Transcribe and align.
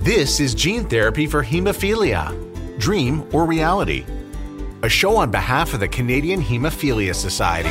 This 0.00 0.40
is 0.40 0.54
Gene 0.54 0.88
Therapy 0.88 1.26
for 1.26 1.44
Hemophilia 1.44 2.32
Dream 2.78 3.22
or 3.34 3.44
Reality? 3.44 4.06
A 4.82 4.88
show 4.88 5.14
on 5.18 5.30
behalf 5.30 5.74
of 5.74 5.80
the 5.80 5.88
Canadian 5.88 6.40
Hemophilia 6.40 7.14
Society. 7.14 7.68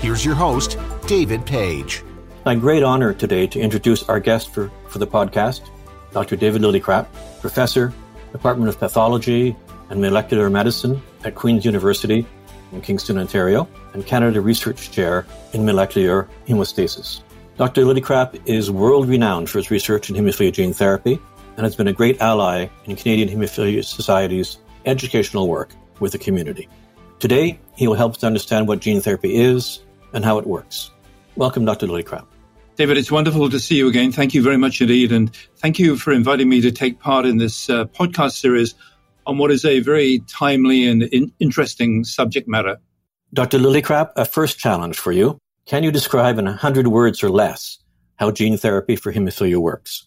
Here's 0.00 0.24
your 0.24 0.34
host, 0.34 0.78
David 1.06 1.44
Page. 1.44 2.02
My 2.46 2.54
great 2.54 2.82
honor 2.82 3.12
today 3.12 3.46
to 3.48 3.60
introduce 3.60 4.02
our 4.08 4.18
guest 4.18 4.54
for, 4.54 4.70
for 4.88 4.98
the 4.98 5.06
podcast, 5.06 5.68
Dr. 6.10 6.36
David 6.36 6.62
Lillicrap, 6.62 7.06
professor, 7.42 7.92
Department 8.32 8.70
of 8.70 8.78
Pathology 8.78 9.54
and 9.90 10.00
Molecular 10.00 10.48
Medicine 10.48 11.02
at 11.22 11.34
Queen's 11.34 11.66
University 11.66 12.24
in 12.72 12.80
Kingston, 12.80 13.18
Ontario, 13.18 13.68
and 13.92 14.06
Canada 14.06 14.40
Research 14.40 14.90
Chair 14.90 15.26
in 15.52 15.66
Molecular 15.66 16.30
Hemostasis. 16.48 17.20
Dr. 17.56 17.86
Lillicrap 17.86 18.38
is 18.44 18.70
world 18.70 19.08
renowned 19.08 19.48
for 19.48 19.56
his 19.56 19.70
research 19.70 20.10
in 20.10 20.16
hemophilia 20.16 20.52
gene 20.52 20.74
therapy 20.74 21.18
and 21.56 21.64
has 21.64 21.74
been 21.74 21.88
a 21.88 21.92
great 21.92 22.20
ally 22.20 22.68
in 22.84 22.96
Canadian 22.96 23.30
Hemophilia 23.30 23.82
Society's 23.82 24.58
educational 24.84 25.48
work 25.48 25.70
with 25.98 26.12
the 26.12 26.18
community. 26.18 26.68
Today, 27.18 27.58
he 27.74 27.88
will 27.88 27.94
help 27.94 28.14
us 28.14 28.24
understand 28.24 28.68
what 28.68 28.80
gene 28.80 29.00
therapy 29.00 29.36
is 29.36 29.80
and 30.12 30.22
how 30.22 30.36
it 30.36 30.46
works. 30.46 30.90
Welcome, 31.36 31.64
Dr. 31.64 31.86
Lillicrap. 31.86 32.26
David, 32.76 32.98
it's 32.98 33.10
wonderful 33.10 33.48
to 33.48 33.58
see 33.58 33.76
you 33.76 33.88
again. 33.88 34.12
Thank 34.12 34.34
you 34.34 34.42
very 34.42 34.58
much 34.58 34.82
indeed. 34.82 35.10
And 35.10 35.34
thank 35.56 35.78
you 35.78 35.96
for 35.96 36.12
inviting 36.12 36.50
me 36.50 36.60
to 36.60 36.70
take 36.70 37.00
part 37.00 37.24
in 37.24 37.38
this 37.38 37.70
uh, 37.70 37.86
podcast 37.86 38.32
series 38.32 38.74
on 39.24 39.38
what 39.38 39.50
is 39.50 39.64
a 39.64 39.80
very 39.80 40.18
timely 40.28 40.86
and 40.86 41.04
in- 41.04 41.32
interesting 41.38 42.04
subject 42.04 42.48
matter. 42.48 42.76
Dr. 43.32 43.58
Lillicrap, 43.58 44.12
a 44.14 44.26
first 44.26 44.58
challenge 44.58 44.98
for 44.98 45.10
you. 45.10 45.38
Can 45.66 45.82
you 45.82 45.90
describe 45.90 46.38
in 46.38 46.44
100 46.44 46.86
words 46.86 47.24
or 47.24 47.28
less 47.28 47.78
how 48.16 48.30
gene 48.30 48.56
therapy 48.56 48.94
for 48.94 49.12
hemophilia 49.12 49.58
works? 49.58 50.06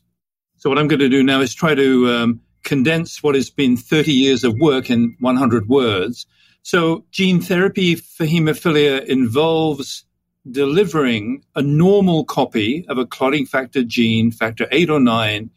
So, 0.55 0.69
what 0.69 0.79
I'm 0.79 0.87
going 0.87 1.01
to 1.01 1.09
do 1.09 1.21
now 1.21 1.41
is 1.41 1.53
try 1.53 1.75
to 1.75 2.09
um, 2.09 2.41
condense 2.63 3.21
what 3.21 3.35
has 3.35 3.49
been 3.49 3.75
30 3.75 4.13
years 4.13 4.45
of 4.45 4.55
work 4.61 4.89
in 4.89 5.17
100 5.19 5.67
words. 5.67 6.25
So, 6.63 7.03
gene 7.11 7.41
therapy 7.41 7.95
for 7.95 8.25
hemophilia 8.25 9.03
involves 9.05 10.05
delivering 10.49 11.43
a 11.55 11.61
normal 11.61 12.23
copy 12.23 12.85
of 12.87 12.97
a 12.97 13.05
clotting 13.05 13.45
factor 13.45 13.83
gene, 13.83 14.31
factor 14.31 14.65
8 14.71 14.89
or 14.89 15.01
9, 15.01 15.49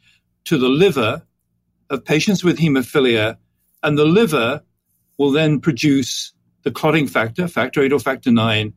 to 0.47 0.59
the 0.59 0.69
liver 0.69 1.23
of 1.91 2.05
patients 2.05 2.43
with 2.43 2.59
hemophilia, 2.59 3.37
and 3.85 3.97
the 3.97 4.05
liver 4.05 4.63
will 5.17 5.31
then 5.31 5.61
produce 5.61 6.33
the 6.65 6.73
clotting 6.73 7.07
factor, 7.07 7.47
factor 7.47 7.83
8 7.83 7.93
or 7.93 8.01
factor 8.01 8.33
9, 8.33 8.75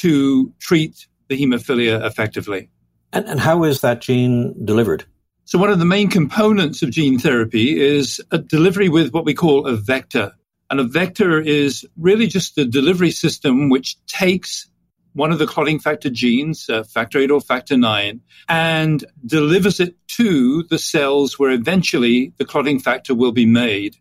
to 0.00 0.52
treat 0.60 1.06
the 1.28 1.36
hemophilia 1.36 2.04
effectively. 2.04 2.70
And, 3.12 3.26
and 3.26 3.40
how 3.40 3.64
is 3.64 3.80
that 3.80 4.00
gene 4.00 4.54
delivered? 4.64 5.04
So, 5.44 5.58
one 5.58 5.70
of 5.70 5.78
the 5.78 5.84
main 5.84 6.08
components 6.10 6.82
of 6.82 6.90
gene 6.90 7.18
therapy 7.18 7.80
is 7.80 8.20
a 8.30 8.38
delivery 8.38 8.88
with 8.88 9.12
what 9.12 9.24
we 9.24 9.34
call 9.34 9.66
a 9.66 9.76
vector. 9.76 10.32
And 10.70 10.80
a 10.80 10.84
vector 10.84 11.40
is 11.40 11.86
really 11.96 12.26
just 12.26 12.58
a 12.58 12.64
delivery 12.64 13.12
system 13.12 13.68
which 13.68 13.96
takes 14.06 14.68
one 15.12 15.32
of 15.32 15.38
the 15.38 15.46
clotting 15.46 15.78
factor 15.78 16.10
genes, 16.10 16.68
uh, 16.68 16.82
factor 16.82 17.18
8 17.18 17.30
or 17.30 17.40
factor 17.40 17.76
9, 17.76 18.20
and 18.48 19.04
delivers 19.24 19.80
it 19.80 19.94
to 20.08 20.64
the 20.64 20.78
cells 20.78 21.38
where 21.38 21.52
eventually 21.52 22.34
the 22.36 22.44
clotting 22.44 22.78
factor 22.78 23.14
will 23.14 23.32
be 23.32 23.46
made. 23.46 23.96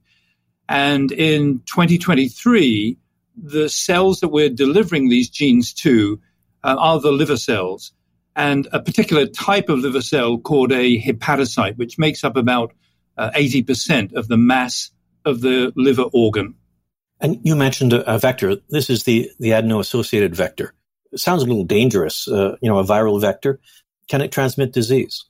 And 0.67 1.11
in 1.11 1.61
2023, 1.67 2.97
the 3.37 3.69
cells 3.69 4.19
that 4.19 4.29
we're 4.29 4.49
delivering 4.49 5.09
these 5.09 5.29
genes 5.29 5.73
to 5.73 6.19
uh, 6.63 6.75
are 6.77 6.99
the 6.99 7.11
liver 7.11 7.37
cells 7.37 7.91
and 8.35 8.67
a 8.71 8.81
particular 8.81 9.25
type 9.25 9.69
of 9.69 9.79
liver 9.79 10.01
cell 10.01 10.37
called 10.37 10.71
a 10.71 11.01
hepatocyte, 11.01 11.77
which 11.77 11.97
makes 11.97 12.23
up 12.23 12.35
about 12.35 12.73
uh, 13.17 13.31
80% 13.31 14.13
of 14.13 14.27
the 14.27 14.37
mass 14.37 14.91
of 15.23 15.41
the 15.41 15.71
liver 15.75 16.05
organ. 16.13 16.55
And 17.21 17.39
you 17.43 17.55
mentioned 17.55 17.93
a, 17.93 18.13
a 18.13 18.19
vector. 18.19 18.57
This 18.69 18.89
is 18.89 19.03
the, 19.03 19.31
the 19.39 19.51
adeno-associated 19.51 20.35
vector. 20.35 20.73
It 21.11 21.19
sounds 21.19 21.43
a 21.43 21.45
little 21.45 21.63
dangerous, 21.63 22.27
uh, 22.27 22.57
you 22.61 22.69
know, 22.69 22.77
a 22.77 22.83
viral 22.83 23.19
vector. 23.21 23.59
Can 24.09 24.21
it 24.21 24.31
transmit 24.31 24.73
disease? 24.73 25.25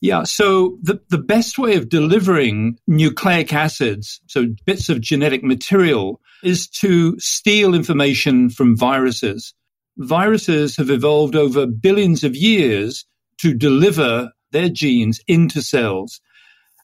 Yeah, 0.00 0.22
so 0.24 0.78
the, 0.82 1.00
the 1.10 1.18
best 1.18 1.58
way 1.58 1.76
of 1.76 1.90
delivering 1.90 2.78
nucleic 2.86 3.52
acids, 3.52 4.20
so 4.26 4.46
bits 4.64 4.88
of 4.88 5.02
genetic 5.02 5.44
material, 5.44 6.20
is 6.42 6.68
to 6.68 7.18
steal 7.20 7.74
information 7.74 8.48
from 8.48 8.76
viruses. 8.76 9.52
Viruses 9.98 10.76
have 10.76 10.88
evolved 10.88 11.36
over 11.36 11.66
billions 11.66 12.24
of 12.24 12.34
years 12.34 13.04
to 13.38 13.52
deliver 13.52 14.32
their 14.52 14.70
genes 14.70 15.20
into 15.28 15.60
cells. 15.60 16.20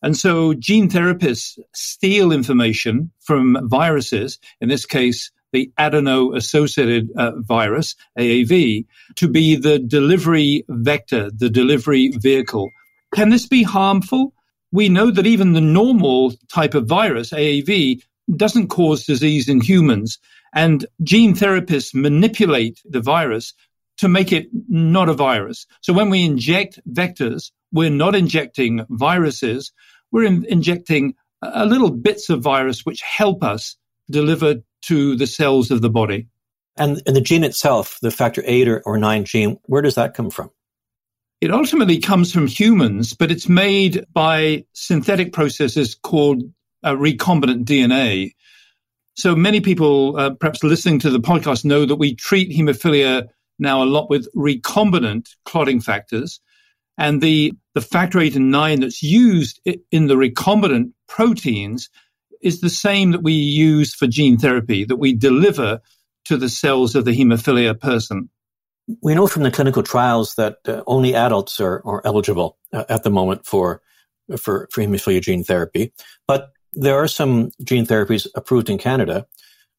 And 0.03 0.15
so 0.15 0.53
gene 0.53 0.88
therapists 0.91 1.59
steal 1.75 2.33
information 2.33 3.12
from 3.21 3.56
viruses, 3.69 4.38
in 4.60 4.69
this 4.69 4.84
case, 4.84 5.31
the 5.53 5.72
adeno 5.78 6.34
associated 6.34 7.09
uh, 7.16 7.33
virus, 7.37 7.94
AAV, 8.19 8.84
to 9.15 9.28
be 9.28 9.56
the 9.56 9.78
delivery 9.78 10.65
vector, 10.69 11.31
the 11.31 11.48
delivery 11.48 12.12
vehicle. 12.15 12.71
Can 13.15 13.31
this 13.31 13.47
be 13.47 13.62
harmful? 13.62 14.34
We 14.72 14.89
know 14.89 15.11
that 15.11 15.27
even 15.27 15.53
the 15.53 15.61
normal 15.61 16.34
type 16.53 16.75
of 16.75 16.87
virus, 16.87 17.31
AAV, 17.31 18.03
doesn't 18.34 18.69
cause 18.69 19.06
disease 19.06 19.49
in 19.49 19.61
humans. 19.61 20.19
And 20.55 20.87
gene 21.03 21.34
therapists 21.34 21.95
manipulate 21.95 22.81
the 22.84 23.00
virus 23.00 23.55
to 23.99 24.09
make 24.09 24.33
it 24.33 24.49
not 24.69 25.09
a 25.09 25.15
virus. 25.15 25.66
So 25.81 25.93
when 25.93 26.11
we 26.11 26.25
inject 26.25 26.81
vectors, 26.91 27.50
we're 27.72 27.91
not 27.91 28.15
injecting 28.15 28.84
viruses, 28.91 29.72
we're 30.11 30.25
in- 30.25 30.45
injecting 30.47 31.15
a 31.43 31.66
little 31.66 31.91
bits 31.91 32.28
of 32.31 32.43
virus 32.43 32.84
which 32.84 33.00
help 33.03 33.43
us 33.43 33.77
deliver 34.11 34.56
to 34.83 35.16
the 35.16 35.27
cells 35.27 35.71
of 35.71 35.81
the 35.81 35.91
body. 35.91 36.28
And, 36.78 37.00
and 37.06 37.16
the 37.16 37.22
gene 37.22 37.45
itself, 37.45 37.99
the 38.03 38.11
factor 38.11 38.43
8 38.45 38.69
or, 38.69 38.83
or 38.84 38.99
9 38.99 39.25
gene, 39.25 39.59
where 39.65 39.83
does 39.83 39.95
that 39.95 40.15
come 40.15 40.31
from? 40.31 40.50
It 41.41 41.50
ultimately 41.50 41.98
comes 41.98 42.32
from 42.32 42.47
humans, 42.47 43.12
but 43.12 43.30
it's 43.30 43.48
made 43.48 44.06
by 44.12 44.64
synthetic 44.72 45.32
processes 45.34 45.94
called 45.94 46.42
uh, 46.82 46.92
recombinant 46.92 47.64
DNA. 47.64 48.32
So 49.16 49.36
many 49.36 49.60
people, 49.60 50.16
uh, 50.16 50.30
perhaps 50.30 50.64
listening 50.64 50.98
to 51.00 51.10
the 51.10 51.20
podcast, 51.20 51.64
know 51.64 51.84
that 51.84 51.97
we 51.97 52.14
treat 52.14 52.50
hemophilia 52.50 53.28
now 53.58 53.82
a 53.82 53.84
lot 53.84 54.08
with 54.08 54.28
recombinant 54.34 55.28
clotting 55.44 55.80
factors. 55.80 56.41
And 56.98 57.20
the, 57.20 57.53
the 57.74 57.82
factor 57.82 58.18
8 58.18 58.36
and 58.36 58.50
9 58.50 58.80
that's 58.80 59.03
used 59.03 59.60
in 59.64 60.06
the 60.06 60.16
recombinant 60.16 60.92
proteins 61.06 61.91
is 62.41 62.60
the 62.60 62.70
same 62.70 63.10
that 63.10 63.22
we 63.22 63.32
use 63.32 63.94
for 63.94 64.06
gene 64.06 64.38
therapy, 64.38 64.84
that 64.84 64.97
we 64.97 65.14
deliver 65.14 65.80
to 66.26 66.36
the 66.38 66.48
cells 66.48 66.94
of 66.94 67.04
the 67.04 67.12
hemophilia 67.12 67.78
person. 67.78 68.30
We 69.02 69.14
know 69.14 69.26
from 69.26 69.42
the 69.42 69.50
clinical 69.50 69.82
trials 69.82 70.34
that 70.36 70.58
uh, 70.66 70.82
only 70.86 71.14
adults 71.14 71.60
are, 71.60 71.82
are 71.84 72.02
eligible 72.04 72.56
uh, 72.72 72.84
at 72.88 73.02
the 73.02 73.10
moment 73.10 73.44
for, 73.44 73.82
for, 74.38 74.69
for 74.70 74.82
hemophilia 74.82 75.20
gene 75.20 75.42
therapy. 75.42 75.92
But 76.28 76.52
there 76.72 76.97
are 76.97 77.08
some 77.08 77.50
gene 77.64 77.86
therapies 77.86 78.26
approved 78.34 78.70
in 78.70 78.78
Canada 78.78 79.26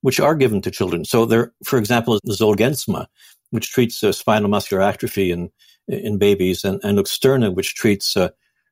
which 0.01 0.19
are 0.19 0.35
given 0.35 0.61
to 0.61 0.71
children. 0.71 1.05
So 1.05 1.25
there, 1.25 1.53
for 1.63 1.77
example, 1.77 2.19
the 2.23 2.33
Zolgensma, 2.33 3.07
which 3.51 3.71
treats 3.71 4.03
uh, 4.03 4.11
spinal 4.11 4.49
muscular 4.49 4.83
atrophy 4.83 5.31
in, 5.31 5.49
in 5.87 6.17
babies, 6.17 6.63
and, 6.63 6.79
and 6.83 6.97
Luxturna, 6.97 7.53
which 7.53 7.75
treats 7.75 8.15
uh, 8.15 8.29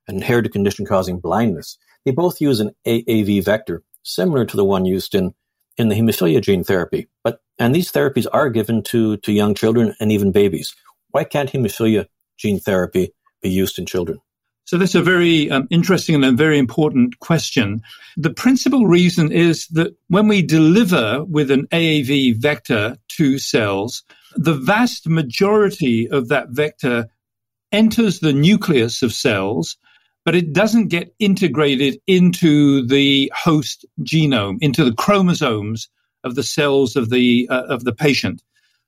an 0.08 0.16
inherited 0.16 0.52
condition 0.52 0.86
causing 0.86 1.20
blindness. 1.20 1.78
They 2.06 2.12
both 2.12 2.42
use 2.42 2.60
an 2.60 2.72
AAV 2.86 3.44
vector, 3.44 3.84
similar 4.04 4.46
to 4.46 4.56
the 4.56 4.66
one 4.66 4.86
used 4.86 5.16
in, 5.16 5.34
in 5.78 5.90
the 5.90 5.96
hemophilia 5.96 6.42
gene 6.42 6.64
therapy. 6.64 7.08
But, 7.24 7.40
and 7.60 7.74
these 7.74 7.92
therapies 7.92 8.28
are 8.32 8.50
given 8.50 8.84
to, 8.84 9.18
to 9.18 9.32
young 9.32 9.56
children 9.56 9.96
and 10.00 10.12
even 10.12 10.32
babies. 10.32 10.76
Why 11.12 11.24
can't 11.24 11.52
hemophilia 11.52 12.08
gene 12.38 12.60
therapy 12.60 13.14
be 13.42 13.50
used 13.50 13.80
in 13.80 13.86
children? 13.86 14.20
So 14.66 14.80
that's 14.80 14.96
a 14.96 15.02
very 15.02 15.52
um, 15.52 15.68
interesting 15.70 16.16
and 16.16 16.26
a 16.26 16.32
very 16.32 16.58
important 16.58 17.20
question. 17.20 17.84
The 18.18 18.34
principal 18.34 18.88
reason 18.88 19.32
is 19.32 19.68
that 19.68 19.96
when 20.08 20.28
we 20.28 20.42
deliver 20.42 21.24
with 21.24 21.52
an 21.52 21.68
AAV 21.68 22.42
vector 22.42 22.98
to 23.10 23.38
cells, 23.38 24.04
the 24.36 24.56
vast 24.56 25.08
majority 25.08 26.10
of 26.10 26.30
that 26.30 26.50
vector 26.50 27.08
enters 27.72 28.20
the 28.20 28.34
nucleus 28.34 29.04
of 29.04 29.14
cells, 29.14 29.78
but 30.24 30.36
it 30.36 30.52
doesn't 30.52 30.88
get 30.88 31.14
integrated 31.20 32.00
into 32.08 32.88
the 32.88 33.32
host 33.36 33.86
genome, 34.02 34.58
into 34.62 34.84
the 34.84 34.96
chromosomes 34.96 35.90
of 36.26 36.36
the 36.36 36.44
cells 36.44 36.96
of 36.96 37.10
the 37.10 37.48
uh, 37.50 37.64
of 37.64 37.86
the 37.86 37.94
patient. 37.94 38.44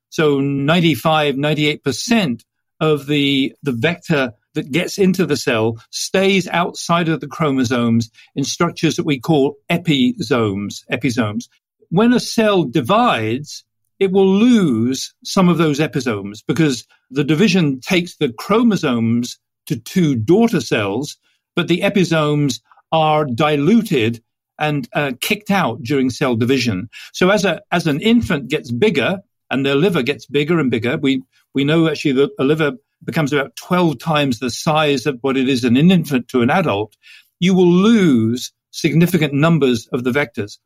So 0.10 0.40
95, 0.40 1.36
98% 1.36 2.44
of 2.80 3.08
the 3.08 3.56
the 3.64 3.72
vector 3.72 4.34
that 4.54 4.72
gets 4.72 4.98
into 4.98 5.26
the 5.26 5.38
cell 5.38 5.82
stays 5.92 6.48
outside 6.48 7.10
of 7.10 7.20
the 7.20 7.28
chromosomes 7.28 8.10
in 8.36 8.44
structures 8.44 8.96
that 8.96 9.06
we 9.06 9.20
call 9.20 9.56
episomes, 9.70 10.84
episomes. 10.92 11.48
When 11.90 12.12
a 12.12 12.20
cell 12.20 12.64
divides, 12.64 13.64
it 14.00 14.12
will 14.12 14.28
lose 14.28 15.14
some 15.24 15.48
of 15.48 15.58
those 15.58 15.80
episomes 15.80 16.42
because 16.42 16.88
the 17.12 17.24
division 17.24 17.80
takes 17.80 18.16
the 18.16 18.34
chromosomes 18.34 19.38
to 19.68 19.78
two 19.78 20.16
daughter 20.16 20.62
cells, 20.62 21.18
but 21.56 21.68
the 21.68 21.84
episomes 21.84 22.62
are 22.92 23.26
diluted 23.26 24.24
and 24.60 24.88
uh, 24.94 25.14
kicked 25.22 25.52
out 25.52 25.82
during 25.84 26.10
cell 26.10 26.36
division. 26.36 26.90
So 27.14 27.30
as 27.30 27.46
a 27.46 27.62
as 27.72 27.88
an 27.88 28.02
infant 28.02 28.50
gets 28.50 28.72
bigger 28.72 29.20
and 29.50 29.66
their 29.66 29.76
liver 29.76 30.04
gets 30.04 30.26
bigger 30.26 30.60
and 30.60 30.72
bigger, 30.72 30.98
we 30.98 31.24
we 31.54 31.64
know 31.64 31.88
actually 31.88 32.14
that 32.14 32.32
a 32.40 32.44
liver 32.44 32.74
becomes 33.04 33.32
about 33.32 33.56
12 33.56 34.00
times 34.00 34.40
the 34.40 34.50
size 34.50 35.06
of 35.06 35.20
what 35.22 35.38
it 35.38 35.48
is 35.48 35.64
in 35.64 35.78
an 35.78 35.92
infant 35.92 36.28
to 36.30 36.42
an 36.42 36.50
adult, 36.50 36.96
you 37.40 37.54
will 37.54 37.68
lose 37.68 38.52
significant 38.72 39.34
numbers 39.34 39.88
of 39.94 40.04
the 40.04 40.12
vectors. 40.12 40.58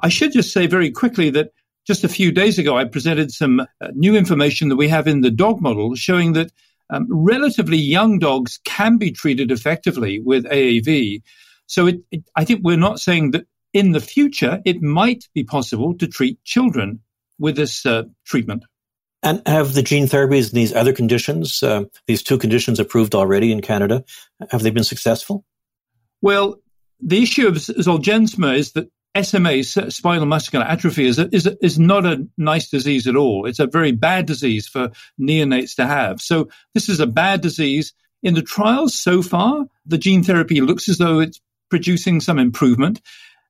I 0.00 0.08
should 0.08 0.32
just 0.32 0.52
say 0.52 0.66
very 0.66 0.90
quickly 0.90 1.30
that 1.30 1.52
just 1.86 2.04
a 2.04 2.08
few 2.08 2.30
days 2.30 2.58
ago, 2.58 2.76
I 2.76 2.84
presented 2.84 3.32
some 3.32 3.60
uh, 3.60 3.66
new 3.94 4.14
information 4.14 4.68
that 4.68 4.76
we 4.76 4.88
have 4.88 5.08
in 5.08 5.20
the 5.20 5.30
dog 5.30 5.60
model 5.60 5.94
showing 5.94 6.34
that 6.34 6.52
um, 6.90 7.06
relatively 7.08 7.76
young 7.78 8.18
dogs 8.18 8.60
can 8.64 8.98
be 8.98 9.10
treated 9.10 9.50
effectively 9.50 10.20
with 10.20 10.44
AAV. 10.44 11.22
So 11.66 11.86
it, 11.86 12.00
it, 12.10 12.24
I 12.36 12.44
think 12.44 12.60
we're 12.62 12.76
not 12.76 13.00
saying 13.00 13.32
that 13.32 13.46
in 13.72 13.92
the 13.92 14.00
future 14.00 14.60
it 14.64 14.82
might 14.82 15.28
be 15.34 15.44
possible 15.44 15.96
to 15.98 16.06
treat 16.06 16.42
children 16.44 17.00
with 17.38 17.56
this 17.56 17.86
uh, 17.86 18.04
treatment. 18.24 18.64
And 19.22 19.40
have 19.46 19.74
the 19.74 19.82
gene 19.82 20.06
therapies 20.06 20.50
in 20.50 20.56
these 20.56 20.74
other 20.74 20.92
conditions, 20.92 21.62
uh, 21.62 21.84
these 22.06 22.22
two 22.22 22.38
conditions 22.38 22.80
approved 22.80 23.14
already 23.14 23.52
in 23.52 23.60
Canada, 23.60 24.04
have 24.50 24.62
they 24.62 24.70
been 24.70 24.84
successful? 24.84 25.44
Well, 26.20 26.56
the 27.00 27.22
issue 27.22 27.46
of 27.46 27.54
Zolgensma 27.54 28.56
is 28.56 28.72
that 28.72 28.90
SMA, 29.20 29.62
spinal 29.62 30.26
muscular 30.26 30.64
atrophy, 30.64 31.06
is, 31.06 31.18
a, 31.18 31.28
is, 31.32 31.46
a, 31.46 31.56
is 31.64 31.78
not 31.78 32.06
a 32.06 32.26
nice 32.38 32.70
disease 32.70 33.06
at 33.06 33.16
all. 33.16 33.46
It's 33.46 33.58
a 33.58 33.66
very 33.66 33.92
bad 33.92 34.26
disease 34.26 34.66
for 34.66 34.90
neonates 35.20 35.76
to 35.76 35.86
have. 35.86 36.20
So 36.20 36.48
this 36.74 36.88
is 36.88 36.98
a 36.98 37.06
bad 37.06 37.42
disease. 37.42 37.92
In 38.22 38.34
the 38.34 38.42
trials 38.42 38.98
so 38.98 39.20
far, 39.20 39.66
the 39.84 39.98
gene 39.98 40.22
therapy 40.24 40.60
looks 40.60 40.88
as 40.88 40.98
though 40.98 41.20
it's 41.20 41.40
producing 41.72 42.20
some 42.20 42.38
improvement. 42.38 43.00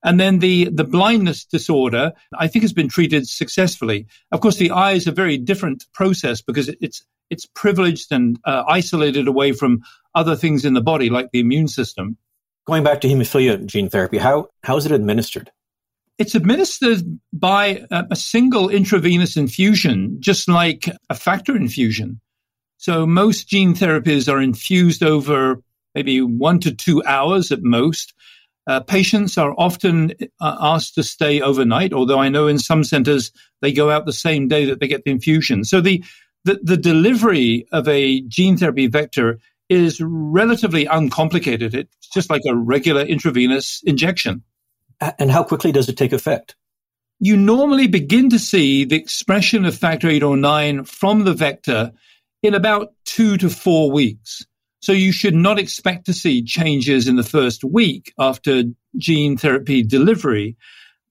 And 0.05 0.21
then 0.21 0.39
the, 0.39 0.69
the 0.71 0.85
blindness 0.85 1.45
disorder, 1.45 2.13
I 2.39 2.47
think 2.47 2.63
has 2.63 2.73
been 2.73 2.89
treated 2.89 3.29
successfully. 3.29 4.07
Of 4.31 4.41
course, 4.41 4.59
the 4.59 4.71
eye 4.71 4.93
is 4.93 5.09
a 5.09 5.13
very 5.23 5.37
different 5.39 5.87
process 5.93 6.41
because 6.41 6.69
it's, 6.81 7.05
it's 7.31 7.47
privileged 7.47 8.13
and 8.13 8.39
uh, 8.45 8.63
isolated 8.69 9.27
away 9.27 9.53
from 9.53 9.83
other 10.15 10.37
things 10.37 10.65
in 10.65 10.75
the 10.75 10.81
body, 10.81 11.11
like 11.11 11.31
the 11.33 11.41
immune 11.41 11.67
system. 11.67 12.17
Going 12.65 12.85
back 12.85 13.01
to 13.01 13.09
hemophilia 13.09 13.67
gene 13.67 13.89
therapy, 13.89 14.19
how, 14.19 14.47
how 14.63 14.77
is 14.77 14.87
it 14.87 14.93
administered? 14.93 15.51
It's 16.19 16.37
administered 16.37 17.03
by 17.33 17.85
a, 17.91 18.05
a 18.13 18.17
single 18.17 18.69
intravenous 18.69 19.37
infusion, 19.37 20.17
just 20.21 20.49
like 20.49 20.85
a 21.11 21.15
factor 21.17 21.57
infusion. 21.57 22.21
So 22.77 23.05
most 23.05 23.49
gene 23.49 23.75
therapies 23.75 24.33
are 24.33 24.41
infused 24.41 25.03
over 25.03 25.63
maybe 25.95 26.21
one 26.21 26.59
to 26.61 26.75
two 26.75 27.03
hours 27.05 27.53
at 27.53 27.63
most. 27.63 28.15
Uh, 28.67 28.81
patients 28.81 29.37
are 29.37 29.55
often 29.59 30.13
uh, 30.41 30.57
asked 30.61 30.95
to 30.95 31.03
stay 31.03 31.41
overnight, 31.41 31.93
although 31.93 32.21
I 32.21 32.29
know 32.29 32.47
in 32.47 32.59
some 32.59 32.85
centers 32.85 33.33
they 33.61 33.73
go 33.73 33.91
out 33.91 34.07
the 34.07 34.13
same 34.13 34.49
day 34.49 34.67
that 34.67 34.81
they 34.81 34.87
get 34.87 35.05
the 35.05 35.11
infusion. 35.11 35.65
So 35.65 35.81
the, 35.81 36.05
the, 36.45 36.61
the 36.63 36.77
delivery 36.77 37.67
of 37.73 37.89
a 37.89 38.21
gene 38.23 38.57
therapy 38.57 38.87
vector 38.87 39.41
is 39.69 40.01
relatively 40.01 40.87
uncomplicated. 40.87 41.75
It's 41.75 42.09
just 42.13 42.31
like 42.31 42.43
a 42.47 42.55
regular 42.55 43.03
intravenous 43.03 43.83
injection. 43.85 44.43
And 45.19 45.31
how 45.31 45.43
quickly 45.43 45.73
does 45.73 45.89
it 45.89 45.97
take 45.97 46.13
effect? 46.13 46.55
You 47.19 47.37
normally 47.37 47.87
begin 47.87 48.31
to 48.31 48.39
see 48.39 48.85
the 48.85 48.97
expression 48.97 49.65
of 49.65 49.77
factor 49.77 50.09
8 50.09 50.23
or 50.23 50.37
9 50.37 50.85
from 50.85 51.25
the 51.25 51.35
vector 51.35 51.93
in 52.43 52.55
about 52.55 52.93
two 53.05 53.37
to 53.39 53.49
four 53.49 53.91
weeks. 53.91 54.45
So 54.83 54.91
you 54.91 55.13
should 55.13 55.37
not 55.37 55.61
expect 55.61 56.07
to 56.07 56.13
see 56.13 56.43
changes 56.43 57.07
in 57.07 57.15
the 57.15 57.23
first 57.23 57.63
week 57.63 58.13
after 58.19 58.65
gene 58.99 59.37
therapy 59.37 59.85
delivery. 59.85 60.57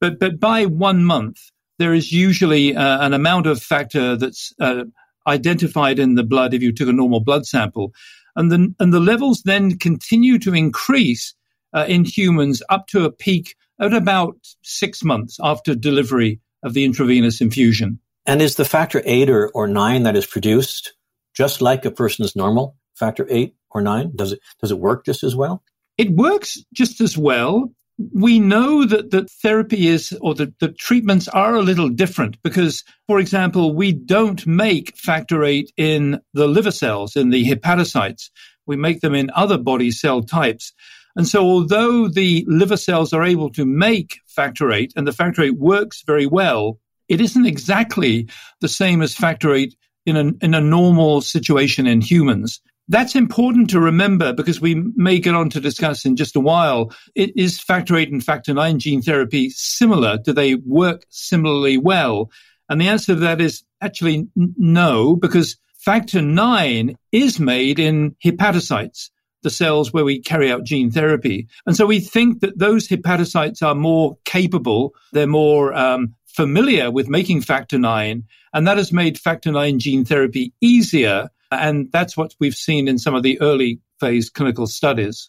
But, 0.02 0.20
but 0.20 0.42
by 0.42 0.66
one 0.66 1.06
month, 1.06 1.40
there 1.80 1.94
is 1.94 2.12
usually 2.12 2.76
uh, 2.76 3.06
an 3.06 3.14
amount 3.14 3.48
of 3.48 3.64
factor 3.64 4.18
that's 4.18 4.54
uh, 4.60 4.84
identified 5.26 6.00
in 6.00 6.16
the 6.16 6.24
blood 6.24 6.54
if 6.54 6.62
you 6.62 6.74
took 6.74 6.90
a 6.90 6.94
normal 6.94 7.22
blood 7.22 7.46
sample. 7.46 7.94
And 8.36 8.52
the, 8.52 8.76
and 8.78 8.94
the 8.94 9.00
levels 9.00 9.44
then 9.44 9.78
continue 9.78 10.38
to 10.40 10.54
increase 10.54 11.34
uh, 11.74 11.86
in 11.88 12.04
humans 12.04 12.62
up 12.70 12.88
to 12.88 13.06
a 13.06 13.12
peak 13.12 13.56
at 13.80 13.94
about 13.94 14.36
six 14.64 15.02
months 15.02 15.38
after 15.42 15.76
delivery 15.76 16.42
of 16.62 16.74
the 16.74 16.84
intravenous 16.84 17.40
infusion. 17.40 18.00
And 18.26 18.42
is 18.42 18.56
the 18.56 18.66
factor 18.66 19.02
eight 19.06 19.30
or, 19.30 19.50
or 19.50 19.66
nine 19.66 20.04
that 20.04 20.18
is 20.18 20.26
produced 20.26 20.94
just 21.34 21.62
like 21.62 21.86
a 21.86 21.92
person's 21.92 22.36
normal 22.36 22.76
factor 23.02 23.26
eight 23.30 23.56
or 23.72 23.82
nine? 23.82 24.12
Does 24.16 24.32
it 24.32 24.40
does 24.62 24.72
it 24.72 24.80
work 24.80 25.06
just 25.06 25.24
as 25.24 25.36
well? 25.36 25.64
It 25.98 26.12
works 26.12 26.58
just 26.74 27.02
as 27.02 27.18
well. 27.18 27.74
We 28.14 28.40
know 28.40 28.86
that 28.86 29.12
the 29.12 29.28
therapy 29.44 29.88
is, 29.88 30.18
or 30.22 30.34
the, 30.34 30.52
the 30.60 30.70
treatments 30.70 31.28
are 31.28 31.56
a 31.56 31.62
little 31.62 31.90
different 31.90 32.42
because, 32.42 32.84
for 33.08 33.20
example, 33.20 33.76
we 33.76 33.92
don't 33.92 34.48
make 34.48 34.98
factor 34.98 35.44
eight 35.44 35.72
in 35.78 36.20
the 36.34 36.48
liver 36.48 36.72
cells, 36.72 37.16
in 37.16 37.30
the 37.30 37.46
hepatocytes. 37.46 38.32
We 38.66 38.76
make 38.76 39.02
them 39.02 39.14
in 39.14 39.30
other 39.36 39.58
body 39.58 39.92
cell 39.92 40.24
types. 40.24 40.74
And 41.16 41.28
so, 41.28 41.44
although 41.44 42.08
the 42.08 42.46
liver 42.48 42.78
cells 42.78 43.14
are 43.14 43.24
able 43.24 43.52
to 43.52 43.66
make 43.66 44.20
factor 44.26 44.72
eight 44.72 44.94
and 44.96 45.06
the 45.06 45.14
factor 45.14 45.44
eight 45.44 45.60
works 45.60 46.04
very 46.08 46.26
well, 46.26 46.80
it 47.08 47.22
isn't 47.22 47.46
exactly 47.46 48.30
the 48.62 48.70
same 48.70 49.02
as 49.04 49.14
factor 49.14 49.54
eight 49.54 49.76
in 50.06 50.16
a, 50.18 50.32
in 50.46 50.54
a 50.56 50.62
normal 50.62 51.22
situation 51.22 51.86
in 51.86 52.02
humans. 52.02 52.62
That's 52.88 53.16
important 53.16 53.70
to 53.70 53.80
remember 53.80 54.34
because 54.34 54.60
we 54.60 54.76
may 54.96 55.20
get 55.20 55.36
on 55.36 55.50
to 55.52 55.62
discuss 55.62 56.04
in 56.04 56.16
just 56.16 56.36
a 56.36 56.42
while. 56.42 56.92
It 57.16 57.32
is 57.38 57.60
factor 57.60 57.96
eight 57.96 58.12
and 58.12 58.24
factor 58.24 58.54
nine 58.54 58.80
gene 58.80 59.02
therapy 59.02 59.50
similar? 59.50 60.18
Do 60.18 60.34
they 60.34 60.56
work 60.56 61.06
similarly 61.10 61.78
well? 61.78 62.32
And 62.70 62.82
the 62.82 62.88
answer 62.88 63.14
to 63.14 63.20
that 63.22 63.40
is 63.40 63.64
actually 63.82 64.28
n- 64.38 64.56
no, 64.58 65.16
because 65.16 65.58
factor 65.78 66.22
nine 66.22 66.98
is 67.12 67.40
made 67.40 67.80
in 67.80 68.16
hepatocytes, 68.24 69.10
the 69.44 69.50
cells 69.50 69.94
where 69.94 70.06
we 70.06 70.20
carry 70.20 70.52
out 70.52 70.64
gene 70.64 70.92
therapy. 70.92 71.48
And 71.66 71.76
so 71.76 71.86
we 71.86 72.00
think 72.00 72.42
that 72.42 72.60
those 72.60 72.88
hepatocytes 72.88 73.62
are 73.62 73.76
more 73.76 74.18
capable, 74.26 74.94
they're 75.14 75.28
more 75.28 75.74
um, 75.74 76.14
familiar 76.28 76.92
with 76.92 77.10
making 77.10 77.42
factor 77.42 77.78
nine, 77.78 78.26
and 78.54 78.68
that 78.68 78.78
has 78.78 78.92
made 78.92 79.20
factor 79.20 79.52
nine 79.52 79.80
gene 79.80 80.06
therapy 80.06 80.54
easier 80.62 81.30
and 81.52 81.92
that's 81.92 82.16
what 82.16 82.36
we've 82.40 82.56
seen 82.56 82.88
in 82.88 82.98
some 82.98 83.16
of 83.16 83.24
the 83.24 83.40
early 83.42 83.80
phase 84.00 84.30
clinical 84.30 84.68
studies. 84.68 85.28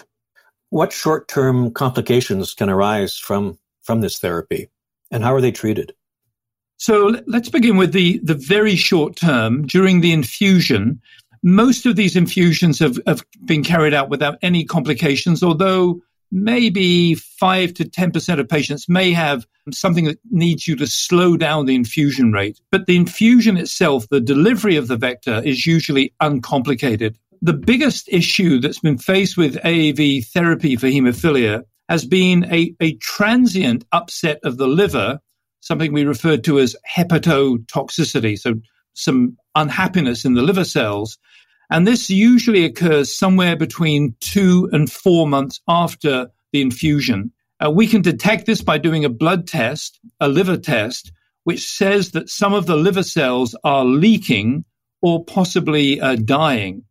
What 0.71 0.93
short 0.93 1.29
term 1.29 1.73
complications 1.73 2.55
can 2.55 2.71
arise 2.71 3.17
from, 3.19 3.59
from 3.83 4.01
this 4.01 4.19
therapy, 4.19 4.71
and 5.11 5.23
how 5.23 5.35
are 5.35 5.41
they 5.41 5.53
treated? 5.53 5.95
So 6.79 7.15
let's 7.27 7.49
begin 7.49 7.77
with 7.77 7.93
the, 7.93 8.19
the 8.25 8.35
very 8.35 8.75
short 8.75 9.17
term. 9.17 9.67
During 9.67 10.01
the 10.01 10.13
infusion, 10.13 11.01
most 11.43 11.87
of 11.87 11.97
these 11.97 12.17
infusions 12.17 12.79
have, 12.79 12.99
have 13.07 13.25
been 13.45 13.63
carried 13.63 13.95
out 13.95 14.09
without 14.09 14.39
any 14.43 14.65
complications, 14.65 15.43
although 15.43 16.01
maybe 16.33 17.15
5 17.15 17.75
to 17.75 17.85
10% 17.85 18.41
of 18.41 18.49
patients 18.49 18.89
may 18.89 19.13
have 19.13 19.47
something 19.71 20.07
that 20.07 20.19
needs 20.31 20.67
you 20.67 20.75
to 20.77 20.87
slow 20.87 21.37
down 21.37 21.67
the 21.67 21.75
infusion 21.75 22.33
rate. 22.33 22.59
But 22.73 22.87
the 22.87 22.97
infusion 22.97 23.57
itself, 23.59 24.09
the 24.09 24.21
delivery 24.21 24.77
of 24.77 24.89
the 24.89 24.97
vector, 24.97 25.43
is 25.45 25.67
usually 25.67 26.15
uncomplicated. 26.21 27.19
The 27.43 27.53
biggest 27.53 28.09
issue 28.09 28.59
that's 28.59 28.81
been 28.81 28.99
faced 28.99 29.37
with 29.37 29.57
AAV 29.57 30.27
therapy 30.29 30.77
for 30.77 30.87
hemophilia 30.87 31.65
has 31.89 32.07
been 32.07 32.51
a, 32.53 32.75
a 32.81 32.97
transient 32.97 33.85
upset 33.93 34.41
of 34.43 34.57
the 34.57 34.67
liver, 34.67 35.21
something 35.61 35.93
we 35.93 36.05
refer 36.05 36.39
to 36.39 36.59
as 36.59 36.75
hepatotoxicity, 36.97 38.39
so 38.39 38.55
some 38.95 39.37
unhappiness 39.55 40.25
in 40.25 40.35
the 40.35 40.43
liver 40.43 40.65
cells 40.65 41.19
and 41.73 41.87
this 41.87 42.11
usually 42.11 42.67
occurs 42.67 43.17
somewhere 43.17 43.57
between 43.57 44.15
two 44.21 44.69
and 44.73 44.93
four 44.93 45.27
months 45.27 45.59
after 45.67 46.29
the 46.53 46.61
infusion. 46.61 47.33
Uh, 47.65 47.71
we 47.71 47.87
can 47.87 48.03
detect 48.03 48.45
this 48.45 48.61
by 48.61 48.77
doing 48.77 49.07
a 49.07 49.09
blood 49.09 49.47
test, 49.47 49.99
a 50.21 50.29
liver 50.29 50.59
test, 50.59 51.13
which 51.45 51.67
says 51.67 52.11
that 52.11 52.29
some 52.29 52.53
of 52.53 52.67
the 52.67 52.77
liver 52.77 53.03
cells 53.03 53.57
are 53.65 53.87
leaking 53.87 54.67
or 55.01 55.25
possibly 55.25 55.99
uh, 55.99 56.17
dying. 56.17 56.85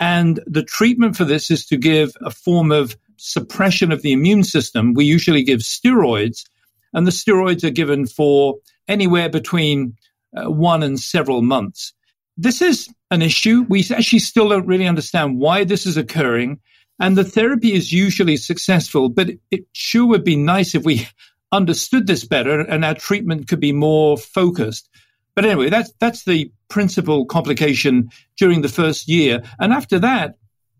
And 0.00 0.40
the 0.46 0.62
treatment 0.62 1.18
for 1.18 1.26
this 1.26 1.50
is 1.50 1.66
to 1.66 1.76
give 1.76 2.14
a 2.22 2.30
form 2.30 2.72
of 2.72 2.96
suppression 3.18 3.92
of 3.92 4.00
the 4.00 4.12
immune 4.12 4.44
system. 4.44 4.94
We 4.94 5.04
usually 5.04 5.42
give 5.42 5.60
steroids, 5.60 6.48
and 6.94 7.06
the 7.06 7.10
steroids 7.10 7.62
are 7.62 7.70
given 7.70 8.06
for 8.06 8.56
anywhere 8.88 9.28
between 9.28 9.96
uh, 10.34 10.50
one 10.50 10.82
and 10.82 10.98
several 10.98 11.42
months. 11.42 11.92
This 12.36 12.60
is 12.60 12.88
an 13.10 13.22
issue. 13.22 13.64
We 13.68 13.84
actually 13.90 14.18
still 14.18 14.48
don't 14.48 14.66
really 14.66 14.86
understand 14.86 15.38
why 15.38 15.64
this 15.64 15.86
is 15.86 15.96
occurring. 15.96 16.60
And 17.00 17.16
the 17.16 17.24
therapy 17.24 17.72
is 17.72 17.92
usually 17.92 18.36
successful, 18.36 19.08
but 19.08 19.30
it 19.50 19.66
sure 19.72 20.06
would 20.06 20.24
be 20.24 20.36
nice 20.36 20.74
if 20.74 20.84
we 20.84 21.08
understood 21.52 22.06
this 22.06 22.24
better 22.24 22.60
and 22.60 22.84
our 22.84 22.94
treatment 22.94 23.48
could 23.48 23.60
be 23.60 23.72
more 23.72 24.16
focused. 24.16 24.88
But 25.34 25.44
anyway, 25.44 25.70
that's, 25.70 25.92
that's 25.98 26.24
the 26.24 26.52
principal 26.68 27.26
complication 27.26 28.10
during 28.36 28.62
the 28.62 28.68
first 28.68 29.08
year. 29.08 29.42
And 29.58 29.72
after 29.72 29.98
that, 30.00 30.36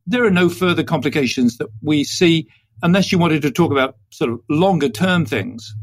there 0.07 0.25
are 0.25 0.31
no 0.31 0.49
further 0.49 0.85
complications 0.85 1.59
that 1.59 1.69
we 1.83 2.05
see 2.05 2.49
unless 2.83 3.11
you 3.11 3.19
wanted 3.19 3.43
to 3.43 3.51
talk 3.51 3.73
about 3.73 3.97
sort 4.11 4.31
of 4.31 4.41
longer 4.49 4.89
term 4.89 5.25
things. 5.25 5.75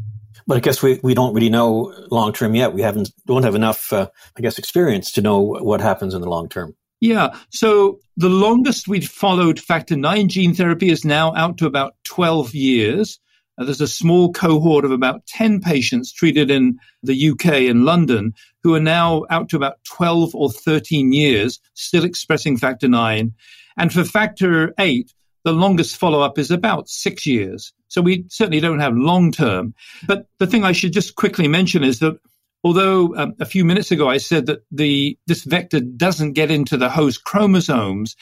But 0.51 0.57
I 0.57 0.59
guess 0.59 0.83
we, 0.83 0.99
we 1.01 1.13
don't 1.13 1.33
really 1.33 1.49
know 1.49 1.93
long 2.11 2.33
term 2.33 2.55
yet. 2.55 2.73
We 2.73 2.81
haven't 2.81 3.09
don't 3.25 3.43
have 3.43 3.55
enough, 3.55 3.93
uh, 3.93 4.09
I 4.37 4.41
guess, 4.41 4.57
experience 4.57 5.13
to 5.13 5.21
know 5.21 5.39
what 5.39 5.79
happens 5.79 6.13
in 6.13 6.19
the 6.19 6.29
long 6.29 6.49
term. 6.49 6.75
Yeah. 6.99 7.37
So 7.51 7.99
the 8.17 8.27
longest 8.27 8.85
we've 8.85 9.07
followed 9.07 9.61
factor 9.61 9.95
nine 9.95 10.27
gene 10.27 10.53
therapy 10.53 10.89
is 10.89 11.05
now 11.05 11.33
out 11.35 11.57
to 11.59 11.67
about 11.67 11.93
12 12.03 12.53
years. 12.53 13.17
Uh, 13.57 13.63
there's 13.63 13.79
a 13.79 13.87
small 13.87 14.33
cohort 14.33 14.83
of 14.83 14.91
about 14.91 15.25
10 15.25 15.61
patients 15.61 16.11
treated 16.11 16.51
in 16.51 16.77
the 17.01 17.29
UK 17.29 17.69
and 17.69 17.85
London 17.85 18.33
who 18.61 18.75
are 18.75 18.81
now 18.81 19.23
out 19.29 19.47
to 19.47 19.55
about 19.55 19.81
12 19.85 20.35
or 20.35 20.51
13 20.51 21.13
years, 21.13 21.61
still 21.75 22.03
expressing 22.03 22.57
factor 22.57 22.89
nine. 22.89 23.33
And 23.77 23.93
for 23.93 24.03
factor 24.03 24.73
eight, 24.77 25.13
the 25.43 25.53
longest 25.53 25.97
follow 25.97 26.21
up 26.21 26.37
is 26.37 26.51
about 26.51 26.89
six 26.89 27.25
years. 27.25 27.73
So 27.87 28.01
we 28.01 28.25
certainly 28.29 28.59
don't 28.59 28.79
have 28.79 28.95
long 28.95 29.31
term. 29.31 29.73
But 30.07 30.27
the 30.39 30.47
thing 30.47 30.63
I 30.63 30.71
should 30.71 30.93
just 30.93 31.15
quickly 31.15 31.47
mention 31.47 31.83
is 31.83 31.99
that 31.99 32.19
although 32.63 33.15
um, 33.15 33.33
a 33.39 33.45
few 33.45 33.65
minutes 33.65 33.91
ago 33.91 34.07
I 34.09 34.17
said 34.17 34.45
that 34.45 34.63
the 34.71 35.17
this 35.27 35.43
vector 35.43 35.79
doesn't 35.79 36.33
get 36.33 36.51
into 36.51 36.77
the 36.77 36.89
host 36.89 37.23
chromosomes, 37.23 38.15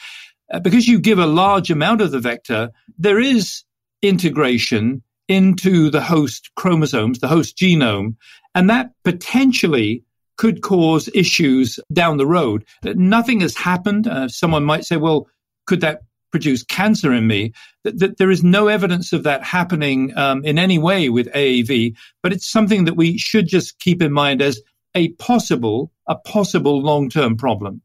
uh, 0.52 0.60
because 0.60 0.88
you 0.88 0.98
give 0.98 1.18
a 1.18 1.26
large 1.26 1.70
amount 1.70 2.00
of 2.00 2.10
the 2.10 2.20
vector, 2.20 2.70
there 2.98 3.20
is 3.20 3.62
integration 4.02 5.02
into 5.28 5.90
the 5.90 6.00
host 6.00 6.50
chromosomes, 6.56 7.20
the 7.20 7.28
host 7.28 7.56
genome, 7.56 8.16
and 8.54 8.68
that 8.68 8.90
potentially 9.04 10.02
could 10.36 10.62
cause 10.62 11.08
issues 11.14 11.78
down 11.92 12.16
the 12.16 12.26
road. 12.26 12.64
Nothing 12.82 13.40
has 13.40 13.56
happened. 13.56 14.08
Uh, 14.08 14.26
someone 14.26 14.64
might 14.64 14.84
say, 14.84 14.96
well, 14.96 15.28
could 15.66 15.82
that 15.82 16.00
produce 16.30 16.62
cancer 16.62 17.12
in 17.12 17.26
me? 17.26 17.52
That, 17.84 17.98
that 17.98 18.18
there 18.18 18.30
is 18.30 18.44
no 18.44 18.68
evidence 18.68 19.12
of 19.12 19.22
that 19.24 19.42
happening 19.42 20.16
um, 20.16 20.44
in 20.44 20.58
any 20.58 20.78
way 20.78 21.08
with 21.08 21.32
AAV, 21.32 21.96
but 22.22 22.32
it's 22.32 22.50
something 22.50 22.84
that 22.84 22.96
we 22.96 23.18
should 23.18 23.46
just 23.46 23.78
keep 23.78 24.02
in 24.02 24.12
mind 24.12 24.42
as 24.42 24.60
a 24.94 25.08
possible, 25.12 25.92
a 26.06 26.16
possible 26.16 26.82
long-term 26.82 27.36
problem. 27.36 27.82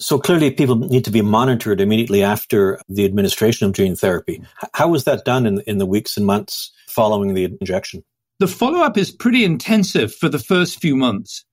So 0.00 0.18
clearly, 0.18 0.52
people 0.52 0.76
need 0.76 1.04
to 1.06 1.10
be 1.10 1.22
monitored 1.22 1.80
immediately 1.80 2.22
after 2.22 2.80
the 2.88 3.04
administration 3.04 3.66
of 3.66 3.72
gene 3.72 3.96
therapy. 3.96 4.42
How 4.74 4.88
was 4.88 5.04
that 5.04 5.24
done 5.24 5.44
in, 5.44 5.60
in 5.62 5.78
the 5.78 5.86
weeks 5.86 6.16
and 6.16 6.24
months 6.24 6.72
following 6.88 7.34
the 7.34 7.44
injection? 7.60 8.04
The 8.38 8.46
follow 8.46 8.78
up 8.78 8.96
is 8.96 9.10
pretty 9.10 9.44
intensive 9.44 10.14
for 10.14 10.28
the 10.28 10.38
first 10.38 10.80
few 10.80 10.94
months. 10.94 11.44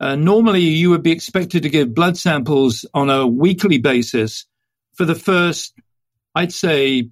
Uh, 0.00 0.16
normally, 0.16 0.62
you 0.62 0.88
would 0.88 1.02
be 1.02 1.12
expected 1.12 1.62
to 1.62 1.68
give 1.68 1.94
blood 1.94 2.16
samples 2.16 2.86
on 2.94 3.10
a 3.10 3.26
weekly 3.26 3.76
basis 3.76 4.46
for 4.94 5.04
the 5.04 5.14
first, 5.14 5.74
I'd 6.34 6.52
say, 6.52 7.08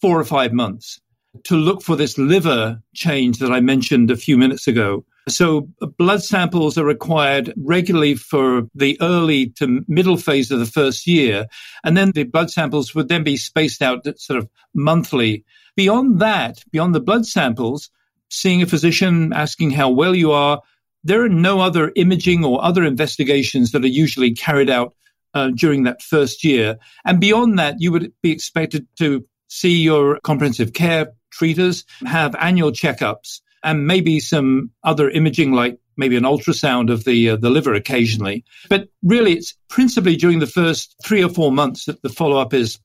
four 0.00 0.18
or 0.18 0.24
five 0.24 0.52
months 0.52 1.00
to 1.44 1.56
look 1.56 1.82
for 1.82 1.96
this 1.96 2.18
liver 2.18 2.82
change 2.94 3.38
that 3.38 3.52
I 3.52 3.60
mentioned 3.60 4.10
a 4.10 4.16
few 4.16 4.36
minutes 4.36 4.66
ago. 4.68 5.04
So 5.28 5.68
uh, 5.80 5.86
blood 5.86 6.22
samples 6.22 6.76
are 6.76 6.84
required 6.84 7.54
regularly 7.56 8.16
for 8.16 8.62
the 8.74 9.00
early 9.00 9.50
to 9.50 9.84
middle 9.86 10.16
phase 10.16 10.50
of 10.50 10.58
the 10.58 10.66
first 10.66 11.06
year. 11.06 11.46
And 11.84 11.96
then 11.96 12.10
the 12.10 12.24
blood 12.24 12.50
samples 12.50 12.94
would 12.94 13.08
then 13.08 13.22
be 13.22 13.36
spaced 13.36 13.82
out 13.82 14.06
sort 14.18 14.38
of 14.38 14.48
monthly. 14.74 15.44
Beyond 15.76 16.18
that, 16.20 16.62
beyond 16.70 16.94
the 16.94 17.00
blood 17.00 17.24
samples, 17.24 17.88
seeing 18.28 18.62
a 18.62 18.66
physician, 18.66 19.32
asking 19.32 19.70
how 19.70 19.90
well 19.90 20.14
you 20.14 20.32
are, 20.32 20.60
there 21.04 21.22
are 21.22 21.28
no 21.28 21.60
other 21.60 21.92
imaging 21.96 22.44
or 22.44 22.62
other 22.62 22.84
investigations 22.84 23.72
that 23.72 23.84
are 23.84 23.88
usually 23.88 24.32
carried 24.32 24.70
out 24.70 24.94
uh, 25.34 25.50
during 25.54 25.84
that 25.84 26.02
first 26.02 26.44
year. 26.44 26.78
And 27.04 27.20
beyond 27.20 27.58
that, 27.58 27.76
you 27.78 27.92
would 27.92 28.12
be 28.22 28.32
expected 28.32 28.86
to 28.98 29.24
see 29.48 29.82
your 29.82 30.18
comprehensive 30.20 30.72
care 30.72 31.12
treaters, 31.30 31.84
have 32.06 32.34
annual 32.36 32.72
checkups, 32.72 33.40
and 33.62 33.86
maybe 33.86 34.20
some 34.20 34.70
other 34.82 35.10
imaging 35.10 35.52
like 35.52 35.78
maybe 35.96 36.16
an 36.16 36.24
ultrasound 36.24 36.90
of 36.90 37.04
the 37.04 37.30
uh, 37.30 37.36
the 37.36 37.50
liver 37.50 37.74
occasionally. 37.74 38.44
But 38.68 38.88
really, 39.02 39.34
it's 39.34 39.54
principally 39.68 40.16
during 40.16 40.38
the 40.38 40.46
first 40.46 40.96
three 41.04 41.22
or 41.22 41.28
four 41.28 41.52
months 41.52 41.84
that 41.86 42.02
the 42.02 42.08
follow 42.08 42.38
up 42.38 42.54
is 42.54 42.78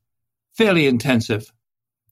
fairly 0.55 0.87
intensive. 0.87 1.51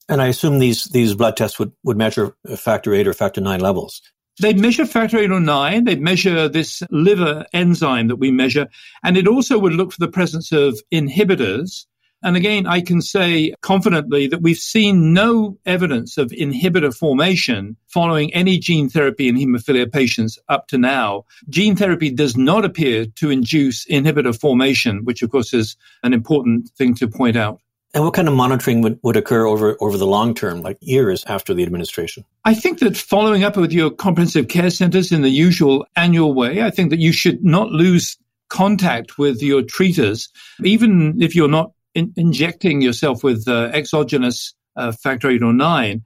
And 0.08 0.22
I 0.22 0.28
assume 0.28 0.58
these 0.58 0.84
these 0.84 1.14
blood 1.14 1.36
tests 1.36 1.58
would, 1.58 1.72
would 1.84 1.96
measure 1.96 2.36
factor 2.56 2.94
eight 2.94 3.08
or 3.08 3.12
factor 3.12 3.40
nine 3.40 3.60
levels. 3.60 4.00
They'd 4.40 4.60
measure 4.60 4.84
factor 4.84 5.18
8 5.18 5.30
or 5.30 5.40
9. 5.40 5.84
They'd 5.84 6.00
measure 6.00 6.48
this 6.48 6.82
liver 6.90 7.46
enzyme 7.52 8.08
that 8.08 8.16
we 8.16 8.30
measure. 8.30 8.68
And 9.02 9.16
it 9.16 9.26
also 9.26 9.58
would 9.58 9.72
look 9.72 9.92
for 9.92 10.00
the 10.00 10.08
presence 10.08 10.52
of 10.52 10.78
inhibitors. 10.92 11.86
And 12.22 12.36
again, 12.36 12.66
I 12.66 12.80
can 12.80 13.02
say 13.02 13.54
confidently 13.62 14.26
that 14.26 14.42
we've 14.42 14.56
seen 14.56 15.12
no 15.12 15.58
evidence 15.64 16.18
of 16.18 16.30
inhibitor 16.30 16.94
formation 16.94 17.76
following 17.88 18.32
any 18.34 18.58
gene 18.58 18.88
therapy 18.88 19.28
in 19.28 19.36
hemophilia 19.36 19.90
patients 19.90 20.38
up 20.48 20.66
to 20.68 20.78
now. 20.78 21.24
Gene 21.48 21.76
therapy 21.76 22.10
does 22.10 22.36
not 22.36 22.64
appear 22.64 23.06
to 23.06 23.30
induce 23.30 23.86
inhibitor 23.86 24.38
formation, 24.38 25.04
which 25.04 25.22
of 25.22 25.30
course 25.30 25.54
is 25.54 25.76
an 26.02 26.12
important 26.12 26.68
thing 26.76 26.94
to 26.96 27.06
point 27.08 27.36
out. 27.36 27.60
And 27.96 28.04
what 28.04 28.12
kind 28.12 28.28
of 28.28 28.34
monitoring 28.34 28.82
would, 28.82 29.00
would 29.02 29.16
occur 29.16 29.46
over, 29.46 29.74
over 29.80 29.96
the 29.96 30.06
long 30.06 30.34
term, 30.34 30.60
like 30.60 30.76
years 30.82 31.24
after 31.28 31.54
the 31.54 31.62
administration? 31.62 32.26
I 32.44 32.52
think 32.52 32.80
that 32.80 32.94
following 32.94 33.42
up 33.42 33.56
with 33.56 33.72
your 33.72 33.88
comprehensive 33.88 34.48
care 34.48 34.68
centers 34.68 35.10
in 35.10 35.22
the 35.22 35.30
usual 35.30 35.86
annual 35.96 36.34
way, 36.34 36.62
I 36.62 36.68
think 36.68 36.90
that 36.90 36.98
you 36.98 37.10
should 37.10 37.42
not 37.42 37.70
lose 37.70 38.18
contact 38.50 39.16
with 39.16 39.40
your 39.40 39.62
treaters, 39.62 40.28
even 40.62 41.22
if 41.22 41.34
you're 41.34 41.48
not 41.48 41.72
in- 41.94 42.12
injecting 42.18 42.82
yourself 42.82 43.24
with 43.24 43.48
uh, 43.48 43.70
exogenous 43.72 44.52
uh, 44.76 44.92
factor 44.92 45.30
8 45.30 45.42
or 45.42 45.54
9. 45.54 46.02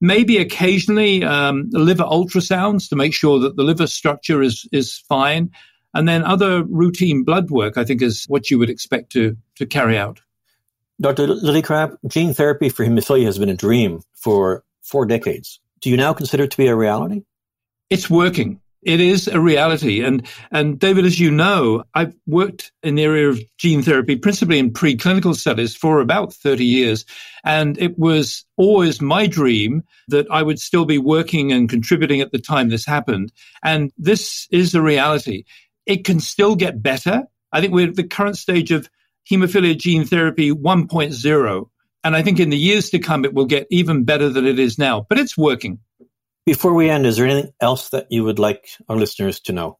Maybe 0.00 0.38
occasionally 0.38 1.24
um, 1.24 1.68
liver 1.72 2.04
ultrasounds 2.04 2.88
to 2.90 2.94
make 2.94 3.12
sure 3.12 3.40
that 3.40 3.56
the 3.56 3.64
liver 3.64 3.88
structure 3.88 4.40
is, 4.40 4.68
is 4.70 4.98
fine. 5.08 5.50
And 5.94 6.06
then 6.06 6.22
other 6.22 6.62
routine 6.62 7.24
blood 7.24 7.50
work, 7.50 7.76
I 7.76 7.82
think, 7.84 8.02
is 8.02 8.24
what 8.28 8.52
you 8.52 8.58
would 8.60 8.70
expect 8.70 9.10
to, 9.12 9.36
to 9.56 9.66
carry 9.66 9.98
out. 9.98 10.20
Dr. 11.00 11.26
Lillicrap, 11.26 11.96
gene 12.06 12.34
therapy 12.34 12.68
for 12.68 12.84
hemophilia 12.84 13.24
has 13.24 13.38
been 13.38 13.48
a 13.48 13.56
dream 13.56 14.02
for 14.14 14.64
four 14.82 15.06
decades. 15.06 15.60
Do 15.80 15.90
you 15.90 15.96
now 15.96 16.12
consider 16.12 16.44
it 16.44 16.50
to 16.52 16.56
be 16.56 16.68
a 16.68 16.76
reality? 16.76 17.22
It's 17.90 18.08
working. 18.08 18.60
It 18.84 19.00
is 19.00 19.28
a 19.28 19.40
reality. 19.40 20.04
And, 20.04 20.26
and 20.50 20.78
David, 20.78 21.06
as 21.06 21.18
you 21.18 21.30
know, 21.30 21.84
I've 21.94 22.14
worked 22.26 22.70
in 22.82 22.94
the 22.94 23.04
area 23.04 23.28
of 23.30 23.40
gene 23.56 23.82
therapy, 23.82 24.16
principally 24.16 24.58
in 24.58 24.72
preclinical 24.72 25.34
studies 25.34 25.74
for 25.74 26.00
about 26.00 26.34
30 26.34 26.64
years. 26.64 27.04
And 27.44 27.78
it 27.78 27.98
was 27.98 28.44
always 28.56 29.00
my 29.00 29.26
dream 29.26 29.82
that 30.08 30.26
I 30.30 30.42
would 30.42 30.60
still 30.60 30.84
be 30.84 30.98
working 30.98 31.50
and 31.50 31.68
contributing 31.68 32.20
at 32.20 32.30
the 32.30 32.38
time 32.38 32.68
this 32.68 32.84
happened. 32.84 33.32
And 33.62 33.90
this 33.96 34.46
is 34.50 34.74
a 34.74 34.82
reality. 34.82 35.44
It 35.86 36.04
can 36.04 36.20
still 36.20 36.54
get 36.54 36.82
better. 36.82 37.24
I 37.52 37.60
think 37.60 37.72
we're 37.72 37.88
at 37.88 37.96
the 37.96 38.04
current 38.04 38.36
stage 38.36 38.70
of 38.70 38.88
hemophilia 39.30 39.76
gene 39.76 40.04
therapy 40.04 40.50
1.0. 40.50 41.68
And 42.02 42.14
I 42.14 42.22
think 42.22 42.38
in 42.38 42.50
the 42.50 42.58
years 42.58 42.90
to 42.90 42.98
come, 42.98 43.24
it 43.24 43.32
will 43.32 43.46
get 43.46 43.66
even 43.70 44.04
better 44.04 44.28
than 44.28 44.46
it 44.46 44.58
is 44.58 44.78
now, 44.78 45.06
but 45.08 45.18
it's 45.18 45.38
working. 45.38 45.78
Before 46.44 46.74
we 46.74 46.90
end, 46.90 47.06
is 47.06 47.16
there 47.16 47.26
anything 47.26 47.52
else 47.60 47.88
that 47.90 48.06
you 48.10 48.24
would 48.24 48.38
like 48.38 48.68
our 48.88 48.96
listeners 48.96 49.40
to 49.40 49.52
know? 49.52 49.78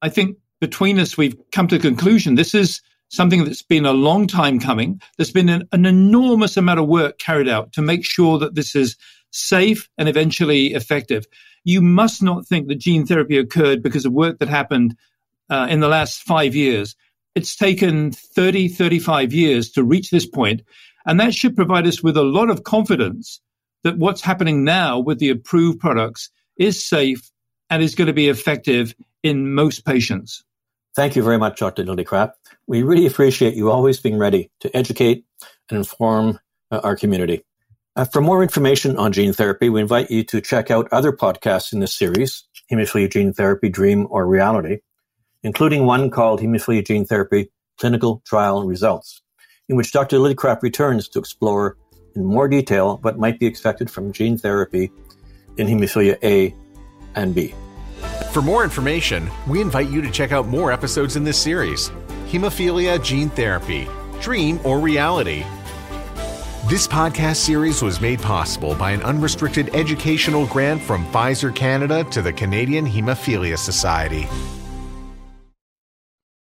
I 0.00 0.08
think 0.08 0.36
between 0.60 1.00
us, 1.00 1.16
we've 1.16 1.36
come 1.50 1.66
to 1.68 1.78
the 1.78 1.82
conclusion 1.82 2.36
this 2.36 2.54
is 2.54 2.80
something 3.10 3.44
that's 3.44 3.62
been 3.62 3.86
a 3.86 3.92
long 3.92 4.26
time 4.26 4.60
coming. 4.60 5.00
There's 5.16 5.32
been 5.32 5.48
an, 5.48 5.68
an 5.72 5.86
enormous 5.86 6.56
amount 6.56 6.80
of 6.80 6.86
work 6.86 7.18
carried 7.18 7.48
out 7.48 7.72
to 7.72 7.82
make 7.82 8.04
sure 8.04 8.38
that 8.38 8.54
this 8.54 8.76
is 8.76 8.96
safe 9.30 9.88
and 9.98 10.08
eventually 10.08 10.74
effective. 10.74 11.26
You 11.64 11.80
must 11.80 12.22
not 12.22 12.46
think 12.46 12.68
that 12.68 12.78
gene 12.78 13.06
therapy 13.06 13.38
occurred 13.38 13.82
because 13.82 14.04
of 14.04 14.12
work 14.12 14.38
that 14.38 14.48
happened 14.48 14.96
uh, 15.50 15.66
in 15.70 15.80
the 15.80 15.88
last 15.88 16.22
five 16.22 16.54
years. 16.54 16.94
It's 17.38 17.54
taken 17.54 18.10
30, 18.10 18.66
35 18.66 19.32
years 19.32 19.70
to 19.70 19.84
reach 19.84 20.10
this 20.10 20.26
point, 20.26 20.62
and 21.06 21.20
that 21.20 21.32
should 21.32 21.54
provide 21.54 21.86
us 21.86 22.02
with 22.02 22.16
a 22.16 22.24
lot 22.24 22.50
of 22.50 22.64
confidence 22.64 23.40
that 23.84 23.96
what's 23.96 24.22
happening 24.22 24.64
now 24.64 24.98
with 24.98 25.20
the 25.20 25.30
approved 25.30 25.78
products 25.78 26.30
is 26.56 26.84
safe 26.84 27.30
and 27.70 27.80
is 27.80 27.94
going 27.94 28.08
to 28.08 28.12
be 28.12 28.28
effective 28.28 28.92
in 29.22 29.54
most 29.54 29.86
patients. 29.86 30.42
Thank 30.96 31.14
you 31.14 31.22
very 31.22 31.38
much, 31.38 31.60
Dr. 31.60 31.84
Lillicrap. 31.84 32.32
We 32.66 32.82
really 32.82 33.06
appreciate 33.06 33.54
you 33.54 33.70
always 33.70 34.00
being 34.00 34.18
ready 34.18 34.50
to 34.58 34.76
educate 34.76 35.24
and 35.70 35.78
inform 35.78 36.40
uh, 36.72 36.80
our 36.82 36.96
community. 36.96 37.44
Uh, 37.94 38.04
for 38.04 38.20
more 38.20 38.42
information 38.42 38.96
on 38.96 39.12
gene 39.12 39.32
therapy, 39.32 39.68
we 39.68 39.80
invite 39.80 40.10
you 40.10 40.24
to 40.24 40.40
check 40.40 40.72
out 40.72 40.88
other 40.90 41.12
podcasts 41.12 41.72
in 41.72 41.78
this 41.78 41.96
series, 41.96 42.42
Hemophilia 42.68 43.08
Gene 43.08 43.32
Therapy, 43.32 43.68
Dream 43.68 44.08
or 44.10 44.26
Reality, 44.26 44.78
including 45.42 45.86
one 45.86 46.10
called 46.10 46.40
Hemophilia 46.40 46.86
Gene 46.86 47.04
Therapy 47.04 47.50
Clinical 47.78 48.22
Trial 48.26 48.64
Results, 48.64 49.22
in 49.68 49.76
which 49.76 49.92
Dr. 49.92 50.18
Lillicrap 50.18 50.62
returns 50.62 51.08
to 51.08 51.18
explore 51.18 51.76
in 52.14 52.24
more 52.24 52.48
detail 52.48 52.98
what 53.02 53.18
might 53.18 53.38
be 53.38 53.46
expected 53.46 53.90
from 53.90 54.12
gene 54.12 54.38
therapy 54.38 54.90
in 55.56 55.66
hemophilia 55.66 56.18
A 56.24 56.54
and 57.14 57.34
B. 57.34 57.54
For 58.32 58.42
more 58.42 58.64
information, 58.64 59.30
we 59.46 59.60
invite 59.60 59.88
you 59.88 60.02
to 60.02 60.10
check 60.10 60.32
out 60.32 60.46
more 60.46 60.72
episodes 60.72 61.16
in 61.16 61.24
this 61.24 61.38
series 61.38 61.90
Hemophilia 62.26 63.02
Gene 63.02 63.30
Therapy 63.30 63.88
dream, 64.20 64.60
or 64.64 64.78
reality? 64.78 65.44
This 66.66 66.86
podcast 66.86 67.36
series 67.36 67.82
was 67.82 68.00
made 68.00 68.20
possible 68.20 68.74
by 68.74 68.90
an 68.90 69.02
unrestricted 69.02 69.74
educational 69.74 70.46
grant 70.46 70.82
from 70.82 71.06
Pfizer 71.06 71.54
Canada 71.54 72.04
to 72.10 72.20
the 72.20 72.32
Canadian 72.32 72.86
Hemophilia 72.86 73.56
Society. 73.56 74.26